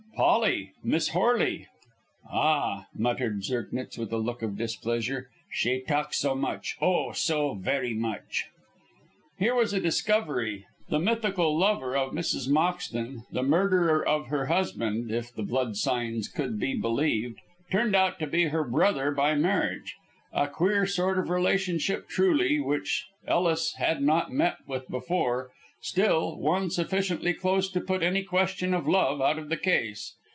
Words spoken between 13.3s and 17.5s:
the murderer of her husband, if the blood signs could be believed,